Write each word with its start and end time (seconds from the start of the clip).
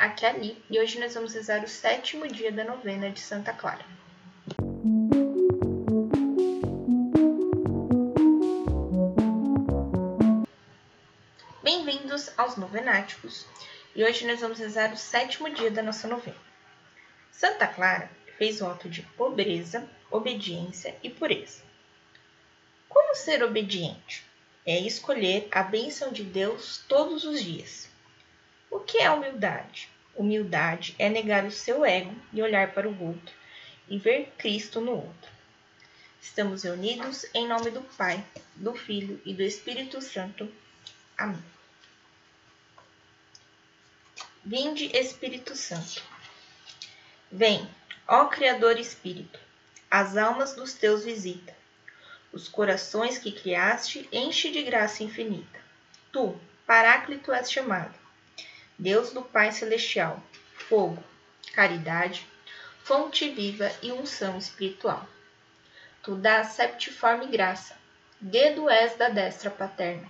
aqui 0.00 0.24
é 0.24 0.30
Ali 0.30 0.64
e 0.70 0.80
hoje 0.80 0.98
nós 0.98 1.12
vamos 1.12 1.34
rezar 1.34 1.62
o 1.62 1.68
sétimo 1.68 2.26
dia 2.26 2.50
da 2.50 2.64
novena 2.64 3.10
de 3.10 3.20
Santa 3.20 3.52
Clara. 3.52 3.84
Bem-vindos 11.62 12.32
aos 12.38 12.56
Novenáticos 12.56 13.46
e 13.94 14.02
hoje 14.02 14.26
nós 14.26 14.40
vamos 14.40 14.58
rezar 14.58 14.90
o 14.90 14.96
sétimo 14.96 15.50
dia 15.50 15.70
da 15.70 15.82
nossa 15.82 16.08
novena. 16.08 16.38
Santa 17.30 17.66
Clara 17.66 18.10
fez 18.38 18.60
voto 18.60 18.88
de 18.88 19.02
pobreza, 19.02 19.86
obediência 20.10 20.96
e 21.02 21.10
pureza. 21.10 21.62
Como 22.88 23.14
ser 23.14 23.42
obediente? 23.42 24.24
É 24.64 24.78
escolher 24.78 25.46
a 25.52 25.62
bênção 25.62 26.10
de 26.10 26.24
Deus 26.24 26.82
todos 26.88 27.24
os 27.24 27.42
dias 27.42 27.89
o 28.70 28.78
que 28.78 28.98
é 28.98 29.10
humildade? 29.10 29.90
Humildade 30.14 30.94
é 30.98 31.08
negar 31.08 31.44
o 31.44 31.50
seu 31.50 31.84
ego 31.84 32.14
e 32.32 32.40
olhar 32.40 32.72
para 32.72 32.88
o 32.88 33.02
outro 33.04 33.34
e 33.88 33.98
ver 33.98 34.32
Cristo 34.38 34.80
no 34.80 34.92
outro. 34.92 35.30
Estamos 36.22 36.62
reunidos 36.62 37.26
em 37.34 37.48
nome 37.48 37.70
do 37.70 37.82
Pai, 37.82 38.24
do 38.54 38.74
Filho 38.74 39.20
e 39.24 39.34
do 39.34 39.42
Espírito 39.42 40.00
Santo. 40.00 40.50
Amém. 41.18 41.42
Vinde, 44.44 44.96
Espírito 44.96 45.56
Santo. 45.56 46.02
Vem, 47.30 47.68
ó 48.06 48.26
Criador 48.26 48.78
Espírito, 48.78 49.38
as 49.90 50.16
almas 50.16 50.54
dos 50.54 50.74
teus 50.74 51.04
visita. 51.04 51.56
Os 52.32 52.48
corações 52.48 53.18
que 53.18 53.32
criaste 53.32 54.08
enche 54.12 54.52
de 54.52 54.62
graça 54.62 55.02
infinita. 55.02 55.60
Tu, 56.12 56.38
Paráclito, 56.64 57.32
és 57.32 57.50
chamado 57.50 57.99
Deus 58.80 59.12
do 59.12 59.20
Pai 59.20 59.52
Celestial, 59.52 60.22
fogo, 60.54 61.04
caridade, 61.52 62.26
fonte 62.82 63.28
viva 63.28 63.70
e 63.82 63.92
unção 63.92 64.38
espiritual. 64.38 65.06
Tu 66.02 66.14
dás 66.14 66.52
septiforme 66.52 67.26
graça, 67.26 67.76
dedo 68.18 68.70
és 68.70 68.96
da 68.96 69.10
destra 69.10 69.50
paterna, 69.50 70.08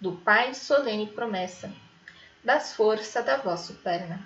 do 0.00 0.12
Pai 0.12 0.54
solene 0.54 1.08
promessa, 1.08 1.68
das 2.44 2.76
forças 2.76 3.24
da 3.24 3.38
vossa 3.38 3.74
perna. 3.82 4.24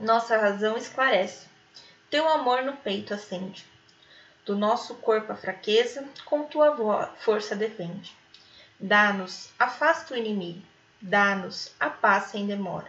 Nossa 0.00 0.36
razão 0.36 0.76
esclarece, 0.76 1.46
teu 2.10 2.28
amor 2.28 2.64
no 2.64 2.76
peito 2.78 3.14
acende, 3.14 3.64
do 4.44 4.56
nosso 4.56 4.96
corpo 4.96 5.30
a 5.30 5.36
fraqueza, 5.36 6.04
com 6.24 6.42
tua 6.48 7.14
força 7.20 7.54
defende. 7.54 8.12
Dá-nos, 8.80 9.52
afasta 9.56 10.14
o 10.14 10.16
inimigo, 10.16 10.66
Dá-nos 11.04 11.74
a 11.80 11.90
paz 11.90 12.26
sem 12.26 12.46
demora. 12.46 12.86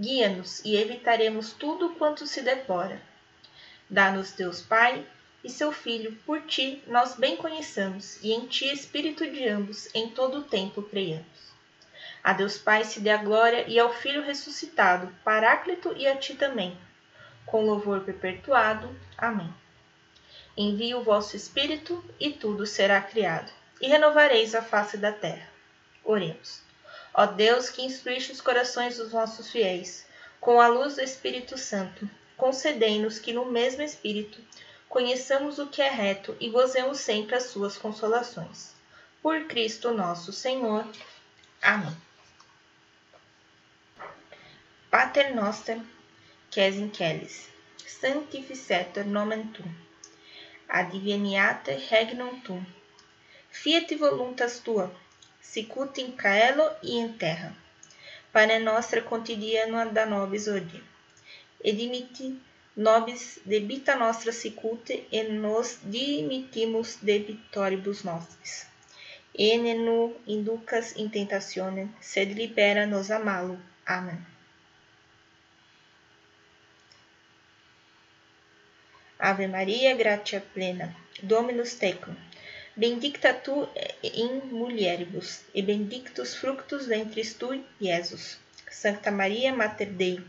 Guia-nos 0.00 0.64
e 0.64 0.76
evitaremos 0.76 1.52
tudo 1.52 1.90
quanto 1.90 2.26
se 2.26 2.40
depora. 2.40 3.02
Dá-nos 3.88 4.32
Deus 4.32 4.62
Pai 4.62 5.06
e 5.44 5.50
seu 5.50 5.70
Filho, 5.70 6.16
por 6.24 6.40
ti 6.46 6.82
nós 6.86 7.16
bem 7.16 7.36
conheçamos, 7.36 8.18
e 8.22 8.32
em 8.32 8.46
ti, 8.46 8.72
Espírito 8.72 9.30
de 9.30 9.46
ambos, 9.46 9.94
em 9.94 10.08
todo 10.08 10.38
o 10.38 10.44
tempo 10.44 10.82
creiamos. 10.84 11.52
A 12.22 12.32
Deus 12.32 12.56
Pai 12.56 12.82
se 12.82 12.98
dê 13.00 13.10
a 13.10 13.18
glória 13.18 13.68
e 13.68 13.78
ao 13.78 13.92
Filho 13.92 14.22
ressuscitado, 14.22 15.14
Paráclito 15.22 15.94
e 15.98 16.06
a 16.06 16.16
ti 16.16 16.34
também, 16.34 16.74
com 17.44 17.66
louvor 17.66 18.00
perpetuado. 18.00 18.88
Amém. 19.18 19.52
Envie 20.56 20.94
o 20.94 21.02
vosso 21.02 21.36
Espírito 21.36 22.02
e 22.18 22.30
tudo 22.30 22.64
será 22.64 23.02
criado, 23.02 23.52
e 23.82 23.86
renovareis 23.86 24.54
a 24.54 24.62
face 24.62 24.96
da 24.96 25.12
terra. 25.12 25.46
Oremos. 26.02 26.64
Ó 27.14 27.26
Deus, 27.26 27.70
que 27.70 27.82
instruíste 27.82 28.32
os 28.32 28.40
corações 28.40 28.96
dos 28.96 29.12
nossos 29.12 29.48
fiéis, 29.50 30.04
com 30.40 30.60
a 30.60 30.66
luz 30.66 30.96
do 30.96 31.00
Espírito 31.00 31.56
Santo, 31.56 32.10
concedei-nos 32.36 33.20
que 33.20 33.32
no 33.32 33.46
mesmo 33.46 33.82
Espírito 33.82 34.42
conheçamos 34.88 35.60
o 35.60 35.68
que 35.68 35.80
é 35.80 35.88
reto 35.88 36.36
e 36.40 36.50
gozemos 36.50 36.98
sempre 36.98 37.36
as 37.36 37.44
suas 37.44 37.78
consolações. 37.78 38.74
Por 39.22 39.44
Cristo 39.44 39.92
nosso 39.92 40.32
Senhor. 40.32 40.86
Amém. 41.62 41.96
Pater 44.90 45.34
noster, 45.34 45.80
que 46.50 46.60
in 46.68 46.92
celis, 46.92 47.48
sanctificetur 47.84 49.04
nomen 49.04 49.48
tuum, 49.48 49.74
adveniate 50.68 51.72
regnum 51.90 52.38
tuum, 52.40 52.64
fiat 53.50 53.92
voluntas 53.96 54.60
tua, 54.60 54.94
sicut 55.52 55.98
in 55.98 56.10
caelo 56.22 56.66
e 56.82 56.92
in 57.02 57.08
terra. 57.22 57.50
Pane 58.32 58.58
nostra 58.58 59.00
quotidiana 59.08 59.80
da 59.96 60.04
nobis 60.04 60.46
odie. 60.56 60.82
Et 61.66 61.74
dimitti 61.80 62.26
nobis 62.86 63.22
debita 63.52 63.94
nostra 64.04 64.32
sicute 64.32 64.94
et 65.18 65.28
nos 65.44 65.68
dimittimus 65.94 66.90
debitoribus 67.08 68.00
nostris. 68.08 68.54
E 69.46 69.56
ne 69.62 69.74
nu 69.86 69.98
inducas 70.26 70.86
in 70.96 71.08
tentationem, 71.10 71.88
sed 72.00 72.28
libera 72.38 72.86
nos 72.86 73.10
a 73.10 73.18
malo. 73.18 73.56
Amen. 73.86 74.20
Ave 79.18 79.46
Maria, 79.46 79.96
gratia 79.96 80.40
plena, 80.40 80.94
Dominus 81.22 81.74
tecum, 81.78 82.14
Bendicta 82.76 83.32
tu 83.32 83.68
in 84.02 84.50
mulieribus, 84.50 85.44
e 85.54 85.62
benedictus 85.62 86.34
fructus 86.34 86.86
ventris 86.86 87.32
tui, 87.34 87.64
Iesus. 87.80 88.36
Sancta 88.68 89.12
Maria, 89.12 89.54
Mater 89.54 89.92
Dei, 89.92 90.20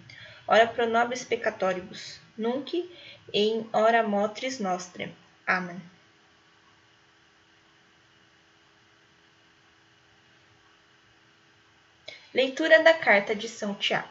ora 0.48 0.68
pro 0.68 0.86
nobis 0.86 1.24
peccatoribus, 1.24 2.20
nunc 2.38 2.88
in 3.34 3.68
hora 3.74 4.04
mortis 4.04 4.60
nostre. 4.60 5.12
Amém. 5.48 5.82
Leitura 12.32 12.84
da 12.84 12.94
Carta 12.94 13.34
de 13.34 13.50
São 13.50 13.74
Tiago. 13.74 14.08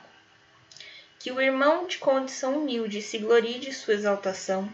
Que 1.21 1.31
o 1.31 1.41
irmão 1.41 1.87
de 1.87 1.99
condição 1.99 2.59
humilde 2.59 3.01
se 3.01 3.19
glorie 3.19 3.61
de 3.61 3.73
sua 3.73 3.95
exaltação 3.95 4.69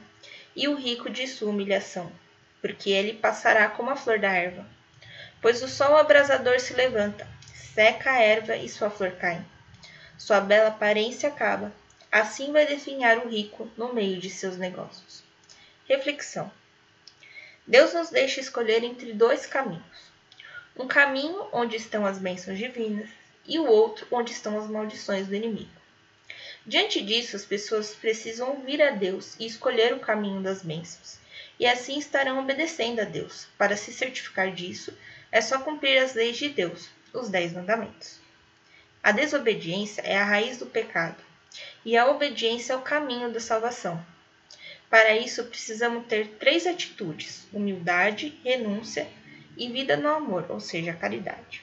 e 0.56 0.66
o 0.66 0.74
rico 0.74 1.10
de 1.10 1.26
sua 1.28 1.50
humilhação 1.50 2.10
porque 2.60 2.90
ele 2.90 3.14
passará 3.14 3.68
como 3.68 3.90
a 3.90 3.96
flor 3.96 4.18
da 4.18 4.30
erva. 4.30 4.66
Pois 5.40 5.62
o 5.62 5.68
sol 5.68 5.96
abrasador 5.96 6.60
se 6.60 6.74
levanta, 6.74 7.26
seca 7.52 8.10
a 8.10 8.20
erva 8.20 8.56
e 8.56 8.68
sua 8.68 8.90
flor 8.90 9.12
cai. 9.12 9.42
Sua 10.18 10.40
bela 10.40 10.68
aparência 10.68 11.28
acaba. 11.28 11.72
Assim 12.12 12.52
vai 12.52 12.66
definhar 12.66 13.18
o 13.18 13.28
rico 13.28 13.70
no 13.76 13.94
meio 13.94 14.20
de 14.20 14.28
seus 14.28 14.56
negócios. 14.56 15.22
Reflexão. 15.88 16.52
Deus 17.66 17.94
nos 17.94 18.10
deixa 18.10 18.40
escolher 18.40 18.84
entre 18.84 19.12
dois 19.12 19.46
caminhos. 19.46 20.10
Um 20.76 20.86
caminho 20.86 21.48
onde 21.52 21.76
estão 21.76 22.04
as 22.04 22.18
bênçãos 22.18 22.58
divinas 22.58 23.08
e 23.46 23.58
o 23.58 23.66
outro 23.66 24.06
onde 24.10 24.32
estão 24.32 24.58
as 24.58 24.68
maldições 24.68 25.26
do 25.26 25.34
inimigo. 25.34 25.70
Diante 26.66 27.00
disso, 27.00 27.36
as 27.36 27.44
pessoas 27.44 27.94
precisam 27.94 28.50
ouvir 28.50 28.82
a 28.82 28.90
Deus 28.90 29.36
e 29.38 29.46
escolher 29.46 29.94
o 29.94 30.00
caminho 30.00 30.42
das 30.42 30.62
bênçãos 30.62 31.19
e 31.60 31.66
assim 31.66 31.98
estarão 31.98 32.40
obedecendo 32.40 33.00
a 33.00 33.04
Deus. 33.04 33.46
Para 33.58 33.76
se 33.76 33.92
certificar 33.92 34.50
disso, 34.50 34.96
é 35.30 35.42
só 35.42 35.58
cumprir 35.58 35.98
as 35.98 36.14
leis 36.14 36.38
de 36.38 36.48
Deus, 36.48 36.88
os 37.12 37.28
Dez 37.28 37.52
Mandamentos. 37.52 38.18
A 39.02 39.12
desobediência 39.12 40.00
é 40.00 40.16
a 40.16 40.24
raiz 40.24 40.56
do 40.56 40.64
pecado, 40.64 41.22
e 41.84 41.98
a 41.98 42.08
obediência 42.08 42.72
é 42.72 42.76
o 42.76 42.80
caminho 42.80 43.30
da 43.30 43.40
salvação. 43.40 44.02
Para 44.88 45.14
isso, 45.14 45.44
precisamos 45.44 46.06
ter 46.06 46.28
três 46.38 46.66
atitudes: 46.66 47.46
humildade, 47.52 48.40
renúncia 48.42 49.06
e 49.54 49.70
vida 49.70 49.98
no 49.98 50.08
amor, 50.08 50.46
ou 50.48 50.60
seja, 50.60 50.94
caridade. 50.94 51.62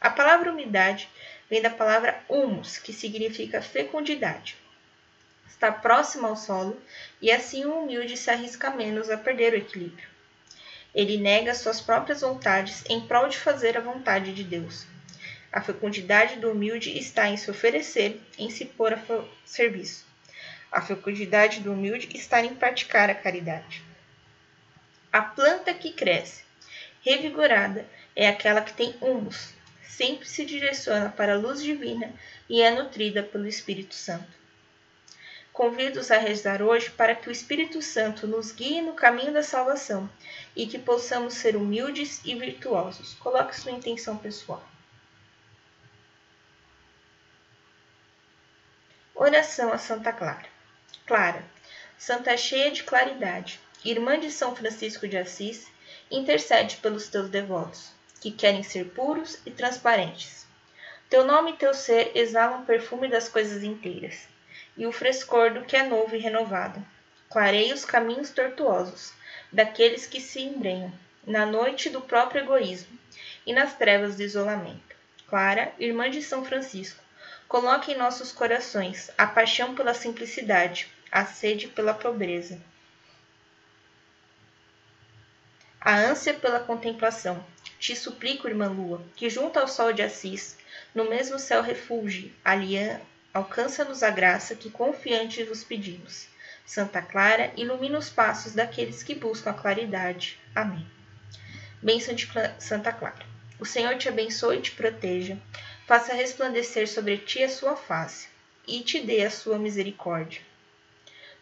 A 0.00 0.08
palavra 0.08 0.50
humildade 0.50 1.08
vem 1.50 1.60
da 1.60 1.70
palavra 1.70 2.24
humus, 2.30 2.78
que 2.78 2.94
significa 2.94 3.60
fecundidade 3.60 4.63
está 5.46 5.70
próximo 5.70 6.26
ao 6.26 6.36
solo 6.36 6.80
e 7.20 7.30
assim 7.30 7.64
o 7.64 7.80
humilde 7.80 8.16
se 8.16 8.30
arrisca 8.30 8.70
menos 8.70 9.10
a 9.10 9.16
perder 9.16 9.52
o 9.52 9.56
equilíbrio. 9.56 10.08
Ele 10.94 11.16
nega 11.16 11.54
suas 11.54 11.80
próprias 11.80 12.20
vontades 12.20 12.84
em 12.88 13.00
prol 13.00 13.28
de 13.28 13.38
fazer 13.38 13.76
a 13.76 13.80
vontade 13.80 14.32
de 14.32 14.44
Deus. 14.44 14.86
A 15.52 15.60
fecundidade 15.60 16.36
do 16.36 16.50
humilde 16.50 16.96
está 16.98 17.28
em 17.28 17.36
se 17.36 17.50
oferecer, 17.50 18.20
em 18.38 18.50
se 18.50 18.64
pôr 18.64 18.92
a 18.92 19.00
serviço. 19.44 20.04
A 20.70 20.80
fecundidade 20.80 21.60
do 21.60 21.72
humilde 21.72 22.08
está 22.14 22.44
em 22.44 22.54
praticar 22.54 23.08
a 23.08 23.14
caridade. 23.14 23.82
A 25.12 25.22
planta 25.22 25.72
que 25.72 25.92
cresce, 25.92 26.42
revigorada, 27.02 27.86
é 28.16 28.28
aquela 28.28 28.60
que 28.60 28.72
tem 28.72 28.96
humus, 29.00 29.54
sempre 29.82 30.28
se 30.28 30.44
direciona 30.44 31.08
para 31.08 31.34
a 31.34 31.38
luz 31.38 31.62
divina 31.62 32.12
e 32.48 32.60
é 32.60 32.70
nutrida 32.70 33.22
pelo 33.22 33.46
Espírito 33.46 33.94
Santo. 33.94 34.43
Convido-os 35.54 36.10
a 36.10 36.18
rezar 36.18 36.60
hoje 36.60 36.90
para 36.90 37.14
que 37.14 37.28
o 37.28 37.30
Espírito 37.30 37.80
Santo 37.80 38.26
nos 38.26 38.50
guie 38.50 38.82
no 38.82 38.92
caminho 38.92 39.32
da 39.32 39.40
salvação 39.40 40.10
e 40.56 40.66
que 40.66 40.80
possamos 40.80 41.34
ser 41.34 41.54
humildes 41.54 42.20
e 42.24 42.34
virtuosos. 42.34 43.14
Coloque 43.14 43.54
sua 43.54 43.70
intenção 43.70 44.16
pessoal. 44.16 44.66
Oração 49.14 49.72
a 49.72 49.78
Santa 49.78 50.12
Clara. 50.12 50.48
Clara, 51.06 51.44
Santa 51.96 52.36
cheia 52.36 52.72
de 52.72 52.82
claridade, 52.82 53.60
irmã 53.84 54.18
de 54.18 54.32
São 54.32 54.56
Francisco 54.56 55.06
de 55.06 55.16
Assis, 55.16 55.68
intercede 56.10 56.78
pelos 56.78 57.06
teus 57.06 57.30
devotos, 57.30 57.92
que 58.20 58.32
querem 58.32 58.64
ser 58.64 58.86
puros 58.86 59.38
e 59.46 59.52
transparentes. 59.52 60.48
Teu 61.08 61.24
nome 61.24 61.52
e 61.52 61.56
teu 61.56 61.72
ser 61.72 62.10
exalam 62.16 62.62
o 62.62 62.66
perfume 62.66 63.06
das 63.06 63.28
coisas 63.28 63.62
inteiras, 63.62 64.33
e 64.76 64.86
o 64.86 64.92
frescor 64.92 65.52
do 65.52 65.64
que 65.64 65.76
é 65.76 65.82
novo 65.82 66.14
e 66.14 66.18
renovado. 66.18 66.84
Clareia 67.30 67.74
os 67.74 67.84
caminhos 67.84 68.30
tortuosos 68.30 69.12
daqueles 69.52 70.06
que 70.06 70.20
se 70.20 70.42
embrenham 70.42 70.92
na 71.26 71.46
noite 71.46 71.88
do 71.88 72.00
próprio 72.00 72.42
egoísmo 72.42 72.98
e 73.46 73.52
nas 73.52 73.76
trevas 73.76 74.16
do 74.16 74.22
isolamento. 74.22 74.94
Clara, 75.26 75.72
irmã 75.78 76.10
de 76.10 76.22
São 76.22 76.44
Francisco, 76.44 77.02
coloque 77.48 77.92
em 77.92 77.96
nossos 77.96 78.32
corações 78.32 79.10
a 79.16 79.26
paixão 79.26 79.74
pela 79.74 79.94
simplicidade, 79.94 80.88
a 81.10 81.24
sede 81.24 81.68
pela 81.68 81.94
pobreza, 81.94 82.60
a 85.80 85.96
ânsia 85.96 86.32
pela 86.34 86.60
contemplação. 86.60 87.44
Te 87.78 87.94
suplico, 87.94 88.48
irmã 88.48 88.68
Lua, 88.68 89.04
que 89.14 89.28
junto 89.28 89.58
ao 89.58 89.68
sol 89.68 89.92
de 89.92 90.02
Assis, 90.02 90.56
no 90.94 91.08
mesmo 91.10 91.38
céu 91.38 91.62
alian, 92.42 93.00
alcança-nos 93.34 94.02
a 94.02 94.10
graça 94.10 94.54
que 94.54 94.70
confiante 94.70 95.44
vos 95.44 95.62
pedimos. 95.62 96.28
Santa 96.64 97.02
Clara, 97.02 97.52
ilumina 97.56 97.98
os 97.98 98.08
passos 98.08 98.54
daqueles 98.54 99.02
que 99.02 99.14
buscam 99.14 99.50
a 99.50 99.54
claridade. 99.54 100.38
Amém. 100.54 100.86
Bênção 101.82 102.14
de 102.14 102.26
Santa 102.58 102.92
Clara. 102.92 103.26
O 103.60 103.66
Senhor 103.66 103.98
te 103.98 104.08
abençoe 104.08 104.58
e 104.58 104.62
te 104.62 104.70
proteja, 104.70 105.36
faça 105.86 106.14
resplandecer 106.14 106.88
sobre 106.88 107.18
ti 107.18 107.42
a 107.42 107.48
sua 107.50 107.76
face 107.76 108.28
e 108.66 108.80
te 108.80 109.00
dê 109.00 109.24
a 109.24 109.30
sua 109.30 109.58
misericórdia 109.58 110.40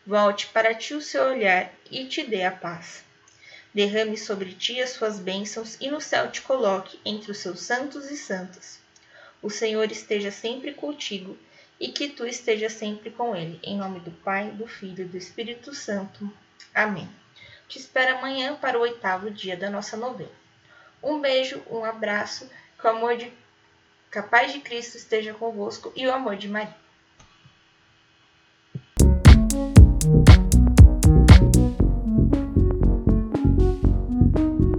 Volte 0.04 0.48
para 0.48 0.74
ti 0.74 0.94
o 0.94 1.00
seu 1.00 1.22
olhar 1.22 1.72
e 1.88 2.06
te 2.06 2.24
dê 2.24 2.42
a 2.42 2.50
paz. 2.50 3.04
Derrame 3.72 4.18
sobre 4.18 4.52
ti 4.52 4.82
as 4.82 4.90
suas 4.90 5.20
bênçãos 5.20 5.76
e 5.80 5.88
no 5.88 6.00
céu 6.00 6.28
te 6.28 6.42
coloque 6.42 6.98
entre 7.04 7.30
os 7.30 7.38
seus 7.38 7.60
santos 7.60 8.10
e 8.10 8.16
santas. 8.16 8.80
O 9.40 9.48
Senhor 9.48 9.92
esteja 9.92 10.32
sempre 10.32 10.74
contigo 10.74 11.38
e 11.82 11.88
que 11.88 12.08
tu 12.08 12.24
estejas 12.24 12.74
sempre 12.74 13.10
com 13.10 13.34
ele. 13.34 13.58
Em 13.60 13.76
nome 13.76 13.98
do 13.98 14.12
Pai, 14.12 14.52
do 14.52 14.68
Filho 14.68 15.02
e 15.02 15.08
do 15.08 15.16
Espírito 15.16 15.74
Santo. 15.74 16.32
Amém. 16.72 17.10
Te 17.66 17.76
espero 17.76 18.18
amanhã 18.18 18.54
para 18.54 18.78
o 18.78 18.82
oitavo 18.82 19.28
dia 19.28 19.56
da 19.56 19.68
nossa 19.68 19.96
novena. 19.96 20.30
Um 21.02 21.20
beijo, 21.20 21.60
um 21.68 21.84
abraço, 21.84 22.48
que 22.78 22.86
o 22.86 22.90
amor 22.90 23.16
de 23.16 23.32
capaz 24.12 24.52
de 24.52 24.60
Cristo 24.60 24.96
esteja 24.96 25.34
convosco 25.34 25.92
e 25.96 26.06
o 26.06 26.14
amor 26.14 26.36
de 26.36 26.46
Maria. 26.46 26.72